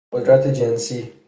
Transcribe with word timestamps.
قدرت 0.13 0.47
جنسی 0.47 1.13